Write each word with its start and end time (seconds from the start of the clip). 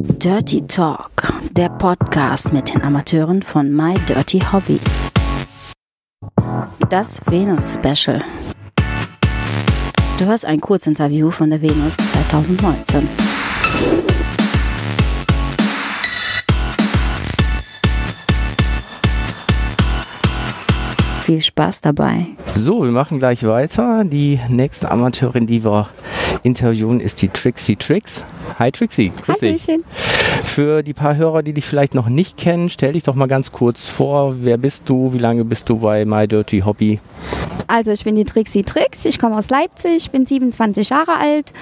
Dirty 0.00 0.64
Talk, 0.64 1.10
der 1.50 1.70
Podcast 1.70 2.52
mit 2.52 2.72
den 2.72 2.82
Amateuren 2.82 3.42
von 3.42 3.74
My 3.74 3.98
Dirty 4.08 4.38
Hobby. 4.38 4.78
Das 6.88 7.20
Venus 7.26 7.74
Special. 7.74 8.22
Du 10.16 10.24
hörst 10.24 10.44
ein 10.44 10.60
Kurzinterview 10.60 11.32
von 11.32 11.50
der 11.50 11.60
Venus 11.60 11.96
2019. 11.96 13.08
Viel 21.22 21.42
Spaß 21.42 21.80
dabei. 21.80 22.28
So, 22.52 22.84
wir 22.84 22.92
machen 22.92 23.18
gleich 23.18 23.42
weiter. 23.42 24.04
Die 24.04 24.38
nächste 24.48 24.92
Amateurin, 24.92 25.46
die 25.46 25.64
wir 25.64 25.88
interviewen, 26.42 27.00
ist 27.00 27.22
die 27.22 27.28
Trixie 27.28 27.76
Tricks. 27.76 28.24
Hi 28.58 28.70
Trixie, 28.70 29.12
grüß 29.24 29.38
dich. 29.38 29.68
Hallöchen. 29.68 29.84
Für 30.44 30.82
die 30.82 30.94
paar 30.94 31.16
Hörer, 31.16 31.42
die 31.42 31.52
dich 31.52 31.66
vielleicht 31.66 31.94
noch 31.94 32.08
nicht 32.08 32.36
kennen, 32.36 32.68
stell 32.68 32.92
dich 32.92 33.02
doch 33.02 33.14
mal 33.14 33.28
ganz 33.28 33.52
kurz 33.52 33.88
vor. 33.88 34.36
Wer 34.40 34.56
bist 34.56 34.82
du? 34.86 35.12
Wie 35.12 35.18
lange 35.18 35.44
bist 35.44 35.68
du 35.68 35.78
bei 35.78 36.04
My 36.04 36.26
Dirty 36.26 36.60
Hobby? 36.60 37.00
Also 37.66 37.90
ich 37.92 38.02
bin 38.02 38.14
die 38.14 38.24
Trixie 38.24 38.62
Trix, 38.62 39.04
ich 39.04 39.18
komme 39.18 39.36
aus 39.36 39.50
Leipzig, 39.50 40.10
bin 40.10 40.24
27 40.24 40.88
Jahre 40.88 41.18
alt, 41.18 41.52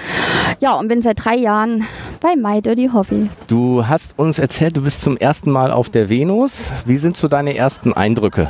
ja 0.61 0.73
und 0.79 0.87
bin 0.87 1.01
seit 1.01 1.23
drei 1.25 1.35
Jahren 1.35 1.85
bei 2.21 2.35
My 2.37 2.61
Dirty 2.61 2.89
Hobby. 2.93 3.29
Du 3.47 3.85
hast 3.85 4.17
uns 4.17 4.39
erzählt, 4.39 4.77
du 4.77 4.81
bist 4.81 5.01
zum 5.01 5.17
ersten 5.17 5.51
Mal 5.51 5.69
auf 5.69 5.89
der 5.89 6.09
Venus. 6.09 6.71
Wie 6.85 6.95
sind 6.95 7.17
so 7.17 7.27
deine 7.27 7.57
ersten 7.57 7.91
Eindrücke? 7.91 8.49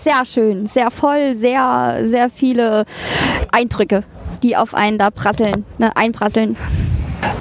Sehr 0.00 0.24
schön, 0.24 0.66
sehr 0.66 0.90
voll, 0.90 1.34
sehr, 1.34 2.00
sehr 2.04 2.30
viele 2.30 2.86
Eindrücke, 3.52 4.02
die 4.42 4.56
auf 4.56 4.74
einen 4.74 4.98
da 4.98 5.10
prasseln, 5.10 5.64
ne, 5.78 5.96
einprasseln. 5.96 6.56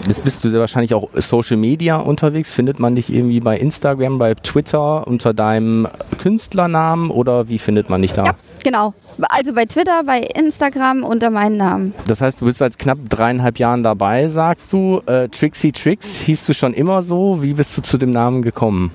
Jetzt 0.08 0.24
bist 0.24 0.44
du 0.44 0.50
sehr 0.50 0.60
wahrscheinlich 0.60 0.94
auch 0.94 1.10
Social 1.16 1.58
Media 1.58 1.98
unterwegs. 1.98 2.54
Findet 2.54 2.80
man 2.80 2.96
dich 2.96 3.14
irgendwie 3.14 3.40
bei 3.40 3.58
Instagram, 3.58 4.18
bei 4.18 4.34
Twitter 4.34 5.08
unter 5.08 5.34
deinem 5.34 5.88
Künstlernamen 6.18 7.12
oder 7.12 7.48
wie 7.48 7.60
findet 7.60 7.90
man 7.90 8.02
dich 8.02 8.14
da? 8.14 8.26
Ja, 8.26 8.36
genau. 8.64 8.94
Also 9.22 9.54
bei 9.54 9.66
Twitter, 9.66 10.04
bei 10.06 10.20
Instagram 10.20 11.04
unter 11.04 11.30
meinem 11.30 11.58
Namen. 11.58 11.94
Das 12.08 12.22
heißt, 12.22 12.42
du 12.42 12.46
bist 12.46 12.60
seit 12.60 12.80
knapp 12.80 12.98
dreieinhalb 13.10 13.60
Jahren 13.60 13.84
dabei, 13.84 14.30
sagst 14.30 14.72
du. 14.74 15.02
Äh, 15.06 15.28
Trixie 15.30 15.72
Tricks, 15.72 16.18
hieß 16.22 16.46
du 16.46 16.54
schon 16.54 16.74
immer 16.74 17.04
so? 17.04 17.44
Wie 17.44 17.54
bist 17.54 17.78
du 17.78 17.82
zu 17.82 17.98
dem 17.98 18.12
Namen 18.12 18.42
gekommen? 18.42 18.92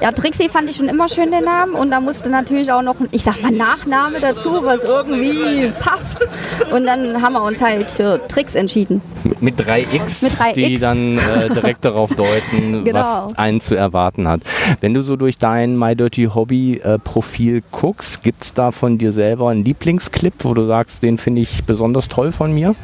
Ja, 0.00 0.12
Trixie 0.12 0.48
fand 0.48 0.68
ich 0.70 0.76
schon 0.76 0.88
immer 0.88 1.08
schön, 1.08 1.30
den 1.30 1.44
Namen. 1.44 1.74
Und 1.74 1.90
da 1.90 2.00
musste 2.00 2.28
natürlich 2.28 2.70
auch 2.72 2.82
noch, 2.82 2.98
ein, 3.00 3.08
ich 3.10 3.22
sag 3.22 3.40
mal, 3.42 3.50
Nachname 3.52 4.20
dazu, 4.20 4.64
was 4.64 4.84
irgendwie 4.84 5.70
passt. 5.80 6.26
Und 6.72 6.86
dann 6.86 7.20
haben 7.22 7.32
wir 7.34 7.42
uns 7.42 7.60
halt 7.62 7.90
für 7.90 8.20
Tricks 8.28 8.54
entschieden. 8.54 9.00
Mit 9.40 9.60
3x, 9.60 10.24
Mit 10.24 10.32
3X. 10.34 10.52
die 10.54 10.76
dann 10.78 11.18
äh, 11.18 11.48
direkt 11.52 11.84
darauf 11.84 12.10
deuten, 12.14 12.84
Genau. 12.84 12.98
was 13.26 13.38
einen 13.38 13.60
zu 13.60 13.74
erwarten 13.76 14.28
hat. 14.28 14.40
Wenn 14.80 14.94
du 14.94 15.02
so 15.02 15.16
durch 15.16 15.38
dein 15.38 15.78
My 15.78 15.94
Dirty 15.96 16.28
Hobby 16.34 16.80
äh, 16.82 16.98
Profil 16.98 17.62
guckst, 17.70 18.22
gibt 18.22 18.44
es 18.44 18.54
da 18.54 18.72
von 18.72 18.98
dir 18.98 19.12
selber 19.12 19.50
einen 19.50 19.64
Lieblingsclip, 19.64 20.34
wo 20.40 20.54
du 20.54 20.66
sagst, 20.66 21.02
den 21.02 21.18
finde 21.18 21.42
ich 21.42 21.64
besonders 21.64 22.08
toll 22.08 22.32
von 22.32 22.52
mir? 22.52 22.74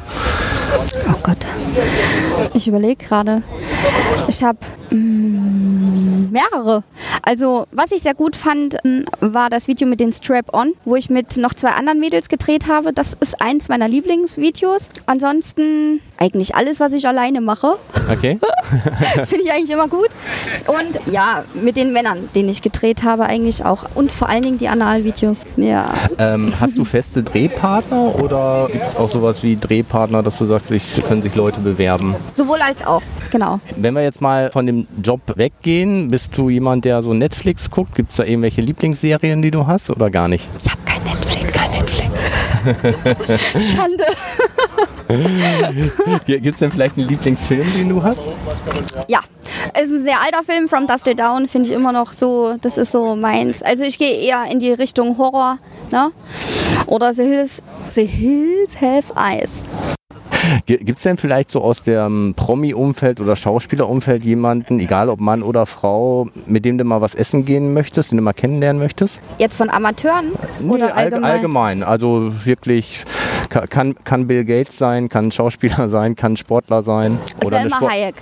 Oh 1.07 1.15
Gott. 1.23 1.45
Ich 2.53 2.67
überlege 2.67 3.03
gerade. 3.05 3.41
Ich 4.27 4.43
habe 4.43 4.57
mehrere. 6.31 6.83
Also, 7.23 7.67
was 7.71 7.91
ich 7.91 8.01
sehr 8.01 8.13
gut 8.13 8.35
fand, 8.35 8.83
m, 8.83 9.05
war 9.19 9.49
das 9.49 9.67
Video 9.67 9.87
mit 9.87 9.99
den 9.99 10.11
Strap-On, 10.11 10.73
wo 10.85 10.95
ich 10.95 11.09
mit 11.09 11.37
noch 11.37 11.53
zwei 11.53 11.69
anderen 11.69 11.99
Mädels 11.99 12.29
gedreht 12.29 12.67
habe. 12.67 12.93
Das 12.93 13.13
ist 13.19 13.41
eins 13.41 13.69
meiner 13.69 13.87
Lieblingsvideos. 13.87 14.89
Ansonsten 15.05 16.01
eigentlich 16.19 16.55
alles, 16.55 16.79
was 16.79 16.93
ich 16.93 17.07
alleine 17.07 17.41
mache, 17.41 17.75
Okay. 18.11 18.39
finde 19.25 19.43
ich 19.45 19.51
eigentlich 19.51 19.69
immer 19.69 19.87
gut. 19.87 20.09
Und 20.67 21.13
ja, 21.13 21.43
mit 21.53 21.75
den 21.77 21.93
Männern, 21.93 22.29
denen 22.35 22.49
ich 22.49 22.61
gedreht 22.61 23.03
habe, 23.03 23.25
eigentlich 23.25 23.63
auch. 23.63 23.85
Und 23.95 24.11
vor 24.11 24.29
allen 24.29 24.41
Dingen 24.41 24.57
die 24.57 24.67
Analvideos. 24.67 25.39
Ja. 25.57 25.93
ähm, 26.17 26.53
hast 26.59 26.77
du 26.77 26.83
feste 26.83 27.23
Drehpartner 27.23 28.15
oder 28.23 28.67
gibt 28.71 28.85
es 28.85 28.95
auch 28.95 29.09
sowas 29.09 29.43
wie 29.43 29.55
Drehpartner, 29.55 30.23
dass 30.23 30.37
du 30.39 30.45
sagst, 30.45 30.71
es 30.71 31.01
können 31.07 31.21
sich 31.21 31.35
Leute 31.35 31.59
bewerben? 31.61 32.15
Sowohl 32.33 32.59
als 32.61 32.85
auch. 32.85 33.01
Genau. 33.31 33.59
Wenn 33.75 33.93
wir 33.93 34.01
jetzt 34.03 34.21
mal 34.21 34.49
von 34.51 34.65
dem 34.65 34.87
Job 35.03 35.21
weggehen, 35.35 36.09
bist 36.09 36.35
du 36.37 36.49
jemand, 36.49 36.83
der 36.85 37.03
so 37.03 37.13
Netflix 37.13 37.69
guckt? 37.69 37.95
Gibt 37.95 38.09
es 38.11 38.17
da 38.17 38.23
irgendwelche 38.23 38.61
Lieblingsserien, 38.61 39.41
die 39.41 39.51
du 39.51 39.67
hast 39.67 39.89
oder 39.91 40.09
gar 40.09 40.27
nicht? 40.27 40.47
Ich 40.63 40.71
habe 40.71 40.81
kein 40.83 41.03
Netflix. 41.03 41.53
Kein 41.53 41.71
Netflix. 41.71 42.09
Schande. 43.73 44.03
Gibt 46.25 46.45
es 46.53 46.59
denn 46.59 46.71
vielleicht 46.71 46.97
einen 46.97 47.07
Lieblingsfilm, 47.07 47.65
den 47.75 47.89
du 47.89 48.03
hast? 48.03 48.23
Ja, 49.07 49.19
es 49.73 49.89
ist 49.89 49.91
ein 49.99 50.03
sehr 50.03 50.21
alter 50.21 50.43
Film, 50.43 50.67
From 50.67 50.85
Dust 50.85 51.05
Till 51.05 51.15
Down, 51.15 51.47
finde 51.47 51.69
ich 51.69 51.75
immer 51.75 51.91
noch 51.91 52.13
so, 52.13 52.55
das 52.61 52.77
ist 52.77 52.91
so 52.91 53.15
meins. 53.15 53.63
Also 53.63 53.83
ich 53.83 53.97
gehe 53.97 54.11
eher 54.13 54.43
in 54.51 54.59
die 54.59 54.71
Richtung 54.71 55.17
Horror, 55.17 55.57
ne? 55.91 56.11
Oder 56.85 57.13
The 57.13 57.23
Hills, 57.23 57.63
The 57.89 58.05
Hills 58.05 58.79
Have 58.81 59.13
Eyes. 59.15 59.51
Gibt 60.65 60.89
es 60.97 61.03
denn 61.03 61.17
vielleicht 61.17 61.51
so 61.51 61.61
aus 61.61 61.83
dem 61.83 62.33
Promi-Umfeld 62.35 63.19
oder 63.19 63.35
Schauspielerumfeld 63.35 64.25
jemanden, 64.25 64.79
egal 64.79 65.09
ob 65.09 65.19
Mann 65.19 65.41
oder 65.43 65.65
Frau, 65.65 66.27
mit 66.45 66.65
dem 66.65 66.77
du 66.77 66.83
mal 66.85 67.01
was 67.01 67.13
essen 67.15 67.45
gehen 67.45 67.73
möchtest, 67.73 68.11
den 68.11 68.17
du 68.17 68.23
mal 68.23 68.33
kennenlernen 68.33 68.81
möchtest? 68.81 69.21
Jetzt 69.37 69.57
von 69.57 69.69
Amateuren 69.69 70.31
Nee, 70.59 70.69
oder 70.73 70.85
allg- 70.95 70.97
allgemein? 71.13 71.31
allgemein. 71.31 71.83
Also 71.83 72.31
wirklich, 72.45 73.03
kann, 73.49 73.95
kann 74.03 74.27
Bill 74.27 74.45
Gates 74.45 74.77
sein, 74.77 75.09
kann 75.09 75.31
Schauspieler 75.31 75.89
sein, 75.89 76.15
kann 76.15 76.37
Sportler 76.37 76.83
sein. 76.83 77.17
eine 77.41 77.49
Selma 77.49 77.75
Sport- 77.77 77.91
Hayek. 77.91 78.15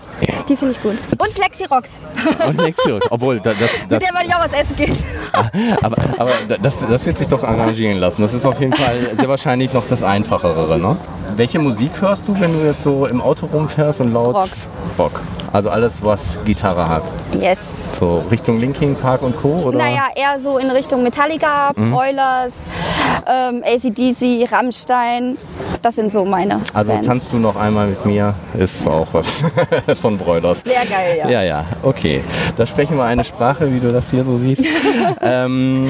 Die 0.47 0.55
finde 0.55 0.73
ich 0.73 0.81
gut. 0.81 0.93
Und 1.11 1.37
Lexi 1.39 1.65
Rox. 1.65 1.99
Und 2.47 2.61
Lexi, 2.61 2.93
obwohl, 3.09 3.39
da- 3.39 3.51
das, 3.53 3.81
Mit 3.81 3.91
das, 3.91 4.03
der 4.03 4.13
wollte 4.13 4.27
ich 4.27 4.35
auch 4.35 4.43
was 4.45 4.53
essen 4.53 4.75
gehen. 4.77 4.95
aber, 5.83 5.97
aber 6.17 6.31
das, 6.61 6.79
das 6.79 7.05
wird 7.05 7.17
sich 7.17 7.27
doch 7.27 7.43
arrangieren 7.43 7.97
lassen. 7.97 8.21
Das 8.21 8.33
ist 8.33 8.45
auf 8.45 8.59
jeden 8.59 8.73
Fall 8.73 9.15
sehr 9.15 9.27
wahrscheinlich 9.29 9.73
noch 9.73 9.83
das 9.87 10.03
Einfachere. 10.03 10.79
Ne? 10.79 10.97
Welche 11.35 11.59
Musik 11.59 11.91
hörst 12.01 12.27
du, 12.27 12.39
wenn 12.39 12.53
du 12.53 12.65
jetzt 12.65 12.83
so 12.83 13.05
im 13.05 13.21
Auto 13.21 13.47
rumfährst 13.47 13.99
und 14.01 14.13
laut 14.13 14.35
Rock. 14.35 14.49
Rock. 14.97 15.21
Also 15.57 15.71
alles, 15.71 16.03
was 16.03 16.37
Gitarre 16.45 16.87
hat. 16.87 17.01
Yes. 17.41 17.87
So 17.97 18.23
Richtung 18.29 18.59
Linkin 18.59 18.95
Park 18.95 19.23
und 19.23 19.35
Co. 19.35 19.63
Oder? 19.65 19.79
Naja, 19.79 20.03
eher 20.15 20.37
so 20.39 20.59
in 20.59 20.69
Richtung 20.69 21.01
Metallica, 21.01 21.71
Mhm. 21.75 21.91
Broilers, 21.93 22.65
ähm, 23.25 23.63
ACDC, 23.65 24.47
Rammstein. 24.51 25.35
Das 25.81 25.95
sind 25.95 26.11
so 26.11 26.25
meine 26.25 26.61
Also 26.75 26.91
Bands. 26.91 27.07
tanzt 27.07 27.33
du 27.33 27.37
noch 27.37 27.55
einmal 27.55 27.87
mit 27.87 28.05
mir, 28.05 28.35
ist 28.57 28.85
auch 28.87 29.07
was 29.13 29.43
von 30.01 30.15
Broilers. 30.17 30.61
Sehr 30.61 30.85
geil, 30.85 31.17
ja. 31.19 31.27
Ja, 31.29 31.41
ja, 31.43 31.65
okay. 31.81 32.21
Da 32.55 32.65
sprechen 32.67 32.95
wir 32.97 33.05
eine 33.05 33.23
Sprache, 33.23 33.73
wie 33.73 33.79
du 33.79 33.91
das 33.91 34.11
hier 34.11 34.23
so 34.23 34.37
siehst. 34.37 34.63
ähm, 35.21 35.89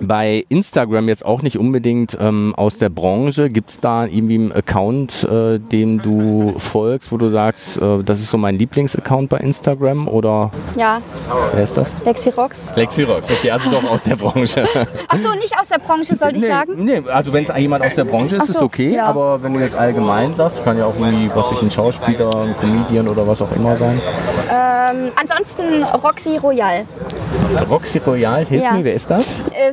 bei 0.00 0.44
Instagram 0.48 1.08
jetzt 1.08 1.24
auch 1.24 1.42
nicht 1.42 1.58
unbedingt 1.58 2.16
ähm, 2.18 2.54
aus 2.56 2.78
der 2.78 2.88
Branche. 2.88 3.48
Gibt 3.50 3.70
es 3.70 3.80
da 3.80 4.06
irgendwie 4.06 4.36
einen 4.36 4.52
Account, 4.52 5.24
äh, 5.24 5.58
dem 5.58 6.00
du 6.00 6.54
folgst, 6.58 7.12
wo 7.12 7.16
du 7.18 7.28
sagst, 7.30 7.76
äh, 7.80 8.02
das 8.02 8.20
ist 8.20 8.30
so 8.30 8.38
mein 8.38 8.56
Lieblingsaccount 8.86 9.28
bei 9.28 9.38
Instagram? 9.38 10.06
Oder 10.08 10.50
Ja, 10.76 11.00
wer 11.52 11.62
ist 11.62 11.76
das? 11.76 11.92
Lexi 12.04 12.30
Rox. 12.30 12.56
Lexi 12.76 13.02
Rocks, 13.02 13.28
okay, 13.30 13.50
also 13.50 13.70
doch 13.70 13.90
aus 13.90 14.02
der 14.04 14.16
Branche. 14.16 14.64
Ach 15.08 15.16
so, 15.18 15.34
nicht 15.34 15.58
aus 15.60 15.68
der 15.68 15.78
Branche, 15.78 16.14
sollte 16.14 16.36
ich 16.36 16.42
nee, 16.44 16.48
sagen? 16.48 16.72
Nee, 16.76 17.02
also 17.12 17.32
wenn 17.32 17.44
es 17.44 17.56
jemand 17.56 17.84
aus 17.84 17.94
der 17.94 18.04
Branche 18.04 18.36
ist, 18.36 18.42
Ach 18.42 18.46
so, 18.46 18.52
ist 18.54 18.62
okay. 18.62 18.94
ja. 18.94 19.06
Aber 19.06 19.42
wenn 19.42 19.54
du 19.54 19.60
jetzt 19.60 19.76
allgemein 19.76 20.34
sagst, 20.34 20.64
kann 20.64 20.78
ja 20.78 20.86
auch 20.86 20.94
irgendwie, 20.98 21.30
was 21.34 21.50
ich, 21.52 21.62
ein 21.62 21.70
Schauspieler, 21.70 22.30
ein 22.42 22.54
Comedian 22.60 23.08
oder 23.08 23.26
was 23.26 23.42
auch 23.42 23.50
immer 23.52 23.76
sein. 23.76 24.00
Ähm, 24.50 25.10
ansonsten 25.20 25.82
Roxy 26.04 26.36
Royal. 26.38 26.84
Roxy 27.70 27.98
Royal, 27.98 28.44
hilf 28.44 28.62
Ja. 28.62 28.72
mir, 28.72 28.84
wer 28.84 28.94
ist 28.94 29.10
das? 29.10 29.24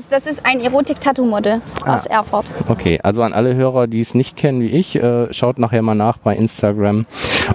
Das 0.09 0.25
ist 0.27 0.45
ein 0.45 0.59
Erotik-Tattoo-Model 0.61 1.61
Ah. 1.85 1.95
aus 1.95 2.05
Erfurt. 2.05 2.45
Okay, 2.67 2.99
also 3.03 3.21
an 3.23 3.33
alle 3.33 3.55
Hörer, 3.55 3.87
die 3.87 3.99
es 3.99 4.15
nicht 4.15 4.35
kennen 4.37 4.61
wie 4.61 4.69
ich, 4.69 4.95
äh, 4.95 5.31
schaut 5.33 5.59
nachher 5.59 5.81
mal 5.81 5.95
nach 5.95 6.17
bei 6.17 6.35
Instagram. 6.35 7.05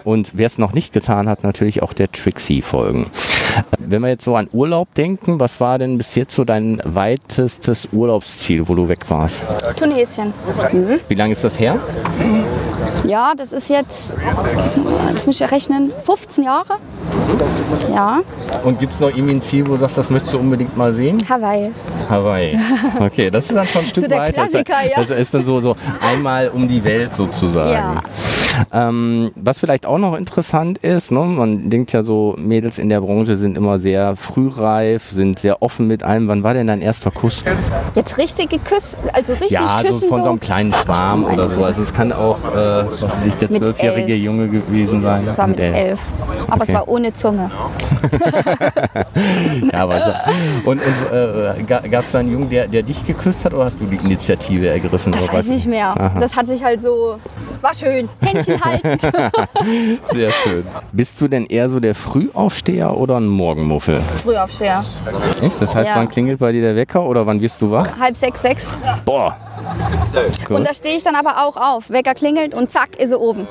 Und 0.05 0.31
wer 0.35 0.47
es 0.47 0.59
noch 0.59 0.73
nicht 0.73 0.93
getan 0.93 1.29
hat, 1.29 1.45
natürlich 1.45 1.83
auch 1.83 1.93
der 1.93 2.11
Trixie 2.11 2.63
folgen. 2.63 3.11
Wenn 3.79 4.03
wir 4.03 4.09
jetzt 4.09 4.25
so 4.25 4.37
an 4.37 4.49
Urlaub 4.53 4.95
denken, 4.95 5.41
was 5.41 5.61
war 5.61 5.79
denn 5.79 5.99
bis 5.99 6.15
jetzt 6.15 6.35
so 6.35 6.45
dein 6.45 6.81
weitestes 6.85 7.89
Urlaubsziel, 7.93 8.69
wo 8.69 8.75
du 8.75 8.89
weg 8.89 9.01
warst? 9.09 9.45
Tunesien. 9.77 10.33
Wie 11.09 11.15
lange 11.15 11.33
ist 11.33 11.45
das 11.45 11.59
her? 11.59 11.79
Ja, 13.07 13.33
das 13.37 13.53
ist 13.53 13.69
jetzt, 13.71 14.17
jetzt 15.09 15.27
muss 15.27 15.37
ich 15.37 15.41
ja 15.41 15.47
rechnen, 15.47 15.93
15 16.05 16.45
Jahre. 16.45 16.75
Ja, 17.95 18.21
Und 18.65 18.79
gibt 18.81 18.93
es 18.95 19.01
noch 19.01 19.09
irgendwie 19.09 19.35
ein 19.35 19.41
Ziel, 19.43 19.67
wo 19.67 19.73
du 19.73 19.79
sagst, 19.79 19.99
das 19.99 20.11
möchtest 20.11 20.35
du 20.35 20.39
unbedingt 20.39 20.77
mal 20.77 20.93
sehen? 20.93 21.19
Hawaii. 21.29 21.71
Hawaii. 22.09 22.59
Okay, 23.01 23.31
das 23.31 23.47
ist 23.47 23.55
dann 23.55 23.67
schon 23.67 23.83
ein 23.83 23.87
Stück 23.87 24.05
So 24.05 24.09
der 24.09 24.19
weiter. 24.19 24.43
Klassiker, 24.43 24.83
ja. 24.85 24.97
Das 24.97 25.11
ist 25.11 25.33
dann 25.33 25.45
so, 25.45 25.61
so 25.61 25.77
einmal 26.01 26.49
um 26.49 26.67
die 26.69 26.83
Welt 26.85 27.15
sozusagen. 27.15 27.73
Ja. 27.73 28.03
Ähm, 28.73 29.31
was 29.37 29.59
vielleicht 29.59 29.87
auch 29.87 29.99
noch 29.99 30.17
interessant 30.17 30.79
ist, 30.79 31.11
ne, 31.11 31.21
man 31.21 31.71
denkt 31.71 31.93
ja 31.93 32.03
so, 32.03 32.35
Mädels 32.39 32.79
in 32.79 32.89
der 32.89 33.01
Branche 33.01 33.37
sind 33.37 33.57
immer 33.57 33.79
sehr 33.79 34.17
frühreif, 34.17 35.11
sind 35.11 35.39
sehr 35.39 35.63
offen 35.63 35.87
mit 35.87 36.03
allem. 36.03 36.29
Wann 36.29 36.43
war 36.43 36.55
denn 36.55 36.67
dein 36.67 36.81
erster 36.81 37.11
Kuss? 37.11 37.43
Jetzt 37.95 38.19
richtige 38.19 38.59
Küsse, 38.59 38.97
also 39.13 39.33
richtig 39.33 39.53
ja, 39.53 39.61
also 39.65 39.89
küssen 39.89 40.09
von 40.09 40.19
so 40.19 40.25
so. 40.25 40.31
einem 40.31 40.41
kleinen 40.41 40.73
Schwarm 40.73 41.25
Ach, 41.29 41.33
oder 41.33 41.49
so. 41.49 41.65
Also 41.65 41.83
es 41.83 41.93
kann 41.93 42.13
auch, 42.13 42.39
äh, 42.55 42.85
was 43.01 43.25
ich, 43.25 43.35
der 43.37 43.51
zwölfjährige. 43.51 44.15
Junge 44.15 44.49
gewesen 44.49 45.03
sein. 45.03 45.23
Das 45.27 45.39
war 45.39 45.47
mit 45.47 45.61
elf. 45.61 45.77
elf. 45.77 46.01
Aber 46.49 46.63
Okay. 46.63 46.73
es 46.73 46.75
war 46.75 46.89
ohne 46.89 47.13
Zunge. 47.15 47.51
Ja, 49.73 49.83
aber 49.83 49.99
so. 50.01 50.71
Und, 50.71 50.81
und 50.81 51.13
äh, 51.13 51.63
gab 51.67 51.85
es 52.05 52.13
da 52.13 52.19
einen 52.21 52.31
Jungen, 52.33 52.49
der, 52.49 52.69
der 52.69 52.83
dich 52.83 53.05
geküsst 53.05 53.45
hat 53.45 53.55
oder 53.55 53.65
hast 53.65 53.81
du 53.81 53.85
die 53.87 53.97
Initiative 53.97 54.69
ergriffen? 54.69 55.13
Das 55.13 55.33
weiß 55.33 55.47
ich 55.47 55.53
nicht 55.55 55.67
mehr. 55.67 55.89
Aha. 55.89 56.19
Das 56.21 56.37
hat 56.37 56.49
sich 56.49 56.63
halt 56.63 56.81
so. 56.81 57.17
Es 57.55 57.63
war 57.63 57.75
schön. 57.75 58.09
Händchen 58.21 58.48
halten. 58.61 58.99
Sehr 60.13 60.31
schön. 60.31 60.65
Bist 60.93 61.21
du 61.21 61.29
denn 61.29 61.47
eher 61.47 61.69
so 61.69 61.81
der 61.81 61.95
Frühaufsteher 61.95 62.97
oder 62.97 63.17
ein 63.19 63.27
Morgenmuffel? 63.27 64.01
Frühaufsteher. 64.23 64.83
Echt? 65.43 65.61
Das 65.61 65.75
heißt, 65.75 65.91
Ja. 65.91 65.97
wann 65.97 66.09
klingelt 66.09 66.39
bei 66.39 66.53
dir 66.53 66.63
der 66.63 66.77
Wecker 66.77 67.03
oder 67.05 67.27
wann 67.27 67.41
wirst 67.41 67.61
du 67.63 67.71
wach? 67.71 67.87
Halb 67.99 68.17
sechs, 68.17 68.43
sechs. 68.43 68.77
Boah. 69.05 69.37
Und 70.49 70.67
da 70.67 70.73
stehe 70.75 70.97
ich 70.97 71.05
dann 71.05 71.15
aber 71.17 71.45
auch 71.47 71.57
auf. 71.57 71.91
Wecker 71.91 72.15
klingelt 72.15 72.55
und 72.55 72.71
zack, 72.71 72.97
ist 72.99 73.11
sie 73.11 73.19
oben. 73.19 73.47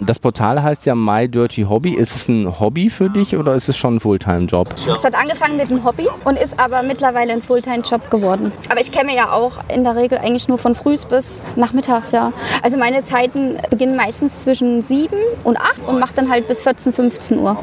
Das 0.00 0.18
Portal 0.18 0.62
heißt 0.62 0.86
ja 0.86 0.94
My 0.94 1.28
Dirty 1.28 1.62
Hobby. 1.62 1.94
Ist 1.94 2.14
es 2.14 2.28
ein 2.28 2.60
Hobby 2.60 2.90
für 2.90 3.08
dich 3.10 3.36
oder 3.36 3.54
ist 3.54 3.68
es 3.68 3.76
schon 3.76 3.96
ein 3.96 4.00
Fulltime-Job? 4.00 4.68
Es 4.74 5.04
hat 5.04 5.14
angefangen 5.14 5.56
mit 5.56 5.70
einem 5.70 5.84
Hobby 5.84 6.08
und 6.24 6.38
ist 6.38 6.58
aber 6.58 6.82
mittlerweile 6.82 7.32
ein 7.32 7.42
Fulltime-Job 7.42 8.10
geworden. 8.10 8.52
Aber 8.70 8.80
ich 8.80 8.92
kenne 8.92 9.14
ja 9.14 9.32
auch 9.32 9.52
in 9.74 9.84
der 9.84 9.96
Regel 9.96 10.18
eigentlich 10.18 10.48
nur 10.48 10.58
von 10.58 10.74
frühs 10.74 11.04
bis 11.04 11.42
nachmittags, 11.56 12.12
ja. 12.12 12.32
Also 12.62 12.76
meine 12.76 13.02
Zeiten 13.04 13.56
beginnen 13.70 13.96
meistens 13.96 14.40
zwischen 14.40 14.82
7 14.82 15.16
und 15.44 15.56
8 15.58 15.86
und 15.86 15.98
mache 16.00 16.12
dann 16.14 16.30
halt 16.30 16.48
bis 16.48 16.62
14, 16.62 16.92
15 16.92 17.38
Uhr. 17.38 17.56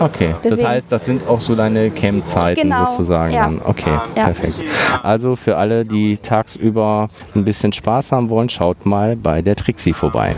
Okay, 0.00 0.30
das 0.42 0.52
Deswegen- 0.52 0.68
heißt, 0.68 0.92
das 0.92 1.04
sind 1.04 1.26
auch 1.26 1.40
so 1.40 1.54
deine 1.54 1.90
Camp-Zeiten 1.90 2.62
Genau, 2.62 2.90
sozusagen. 2.90 3.32
ja. 3.34 3.44
Dann. 3.44 3.60
Okay, 3.64 3.90
Ja. 4.16 4.24
perfekt. 4.24 4.58
Also 5.02 5.36
für 5.36 5.56
alle, 5.56 5.84
die 5.84 6.16
tagsüber 6.16 7.08
ein 7.34 7.44
bisschen 7.44 7.72
Spaß 7.72 8.12
haben 8.12 8.28
wollen, 8.30 8.48
schaut 8.48 8.84
mal 8.86 9.16
bei 9.16 9.42
der 9.42 9.56
Trixie 9.56 9.92
vorbei. 9.92 10.34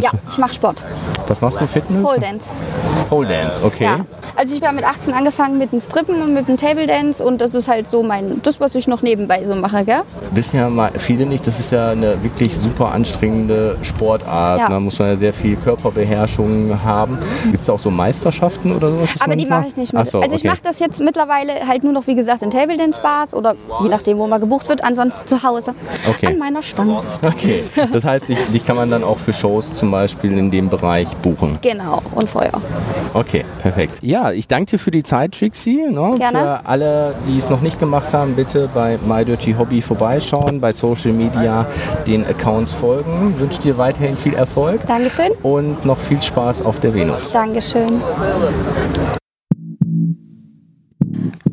Ja, 0.00 0.10
ich 0.28 0.38
mache 0.38 0.54
Sport. 0.54 0.82
Was 1.26 1.40
machst 1.40 1.60
du, 1.60 1.66
Fitness? 1.66 2.02
Pole 2.02 2.20
Dance. 2.20 2.50
Pole 3.08 3.28
Dance, 3.28 3.60
okay. 3.64 3.84
Ja. 3.84 4.00
Also 4.36 4.54
ich 4.56 4.62
habe 4.62 4.76
mit 4.76 4.84
18 4.84 5.14
angefangen 5.14 5.58
mit 5.58 5.72
dem 5.72 5.80
Strippen 5.80 6.22
und 6.22 6.32
mit 6.32 6.48
dem 6.48 6.56
Table 6.56 6.86
Dance 6.86 7.24
und 7.24 7.40
das 7.40 7.54
ist 7.54 7.68
halt 7.68 7.88
so 7.88 8.02
mein, 8.02 8.40
das, 8.42 8.60
was 8.60 8.74
ich 8.74 8.86
noch 8.86 9.02
nebenbei 9.02 9.44
so 9.44 9.54
mache, 9.54 9.84
gell? 9.84 10.02
Wissen 10.32 10.58
ja 10.58 10.68
mal 10.68 10.90
viele 10.96 11.26
nicht, 11.26 11.46
das 11.46 11.58
ist 11.58 11.72
ja 11.72 11.90
eine 11.90 12.22
wirklich 12.22 12.56
super 12.56 12.92
anstrengende 12.92 13.76
Sportart. 13.82 14.60
Ja. 14.60 14.68
Da 14.68 14.80
muss 14.80 14.98
man 14.98 15.08
ja 15.08 15.16
sehr 15.16 15.32
viel 15.32 15.56
Körperbeherrschung 15.56 16.78
haben. 16.84 17.18
Gibt 17.50 17.62
es 17.62 17.70
auch 17.70 17.78
so 17.78 17.90
Meisterschaften 17.90 18.74
oder 18.74 18.90
sowas? 18.90 19.10
Aber 19.20 19.36
die 19.36 19.46
mache 19.46 19.66
ich 19.68 19.76
nicht 19.76 19.92
mit. 19.92 20.06
So, 20.08 20.20
also 20.20 20.34
ich 20.34 20.42
okay. 20.42 20.48
mache 20.48 20.62
das 20.62 20.78
jetzt 20.78 21.00
mittlerweile 21.00 21.66
halt 21.66 21.84
nur 21.84 21.92
noch, 21.92 22.06
wie 22.06 22.14
gesagt, 22.14 22.42
in 22.42 22.50
Table 22.50 22.76
Dance 22.76 23.00
Bars 23.00 23.34
oder 23.34 23.54
je 23.82 23.88
nachdem, 23.88 24.18
wo 24.18 24.26
man 24.26 24.40
gebucht 24.40 24.68
wird, 24.68 24.84
ansonsten 24.84 25.26
zu 25.26 25.42
Hause 25.42 25.74
Okay. 26.08 26.28
an 26.28 26.38
meiner 26.38 26.62
Stange. 26.62 26.98
Okay, 27.22 27.62
das 27.92 28.04
heißt, 28.04 28.28
dich, 28.28 28.38
dich 28.52 28.64
kann 28.64 28.76
man 28.76 28.90
dann 28.90 29.04
auch 29.04 29.18
für 29.18 29.32
Shows 29.32 29.72
zum 29.78 29.90
Beispiel 29.90 30.36
in 30.36 30.50
dem 30.50 30.68
Bereich 30.68 31.08
buchen. 31.18 31.58
Genau, 31.62 32.02
und 32.14 32.28
Feuer. 32.28 32.52
Okay, 33.14 33.44
perfekt. 33.62 33.98
Ja, 34.02 34.32
ich 34.32 34.48
danke 34.48 34.72
dir 34.72 34.78
für 34.78 34.90
die 34.90 35.02
Zeit, 35.02 35.32
Trixie. 35.32 35.82
Ne? 35.88 36.16
Gerne. 36.18 36.38
Für 36.38 36.60
alle, 36.64 37.14
die 37.26 37.38
es 37.38 37.48
noch 37.48 37.60
nicht 37.60 37.78
gemacht 37.78 38.12
haben, 38.12 38.34
bitte 38.34 38.68
bei 38.74 38.98
My 39.06 39.24
Dirty 39.24 39.54
Hobby 39.54 39.80
vorbeischauen, 39.80 40.60
bei 40.60 40.72
Social 40.72 41.12
Media 41.12 41.66
den 42.06 42.26
Accounts 42.26 42.72
folgen. 42.72 43.34
Ich 43.34 43.40
wünsche 43.40 43.60
dir 43.62 43.78
weiterhin 43.78 44.16
viel 44.16 44.34
Erfolg 44.34 44.86
Dankeschön. 44.86 45.30
und 45.42 45.84
noch 45.84 45.98
viel 45.98 46.20
Spaß 46.20 46.62
auf 46.62 46.80
der 46.80 46.94
Venus. 46.94 47.32
Dankeschön. 47.32 48.00